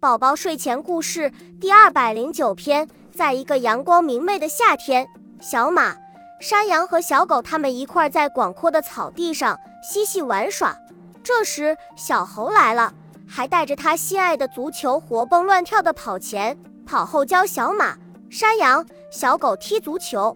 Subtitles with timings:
[0.00, 1.30] 宝宝睡前故事
[1.60, 5.06] 第二百零九篇，在一个阳光明媚的夏天，
[5.42, 5.94] 小马、
[6.40, 10.74] 山羊和小狗他们一块在广阔的草地上嬉戏玩耍。
[11.22, 12.94] 这时，小猴来了，
[13.28, 16.56] 还带着他心爱的足球，活蹦乱跳的跑前
[16.86, 17.94] 跑后，教小马、
[18.30, 20.34] 山羊、小狗踢足球。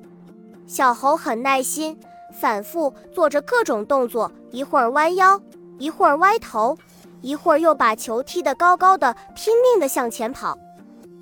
[0.66, 1.98] 小猴很耐心，
[2.38, 5.40] 反复做着各种动作，一会儿弯腰，
[5.78, 6.76] 一会儿歪头。
[7.24, 10.58] 一会儿又把球踢得高高的，拼命地向前跑。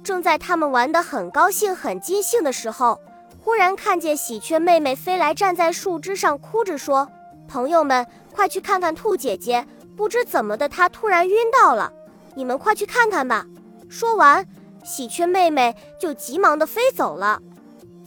[0.02, 3.01] 正在他们玩得很高兴、很尽兴的时候，
[3.41, 7.09] 忽然看见喜鹊妹妹飞来，站在树枝上，哭着说
[7.46, 9.65] ：“朋友们，快去看看兔姐姐！
[9.96, 11.93] 不知怎么的，她突然晕倒了。
[12.34, 13.46] 你们快去看看吧。”
[13.88, 14.45] 说完，
[14.82, 17.41] 喜鹊妹妹就急忙地飞走了。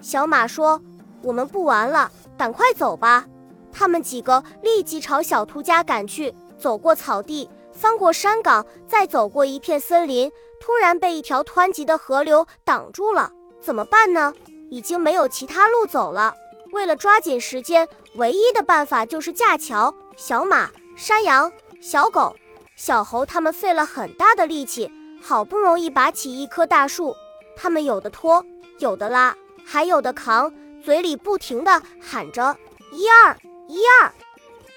[0.01, 0.81] 小马说
[1.23, 3.25] ：“我们不玩了，赶快走吧。”
[3.71, 6.35] 他们几个立即朝小兔家赶去。
[6.57, 7.49] 走过草地。
[7.75, 13.31] 翻过山岗，再走过一片森林，突然被一条湍急的河流挡住了。
[13.61, 14.33] 怎么办呢？
[14.71, 16.33] 已经没有其他路走了。
[16.71, 19.93] 为了抓紧时间，唯一的办法就是架桥。
[20.15, 22.35] 小马、山羊、小狗、
[22.77, 24.89] 小猴他们费了很大的力气，
[25.21, 27.13] 好不容易拔起一棵大树。
[27.55, 28.43] 他们有的拖，
[28.79, 29.35] 有的拉，
[29.65, 30.51] 还有的扛，
[30.83, 32.55] 嘴里不停地喊着
[32.91, 34.11] “一二一二”。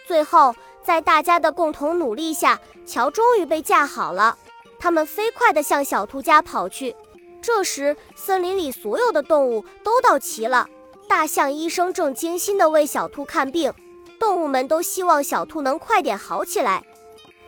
[0.07, 0.53] 最后。
[0.83, 4.39] 在大家的共同努力下，桥终于被架好了。
[4.79, 6.95] 他们飞快地向小兔家跑去。
[7.43, 10.69] 这时，森林里所有的动物都到齐了。
[11.07, 13.73] 大象医生正精心地为小兔看病，
[14.19, 16.85] 动物们都希望小兔能快点好起来。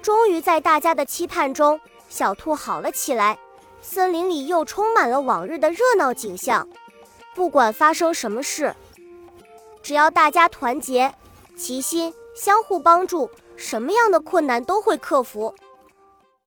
[0.01, 3.39] 终于，在大家的期盼中，小兔好了起来。
[3.83, 6.69] 森林里又充满了往日的热闹景象。
[7.35, 8.75] 不管发生什么事，
[9.83, 11.15] 只要大家团结、
[11.57, 12.13] 齐心。
[12.35, 15.55] 相互帮助，什么样的困难都会克服。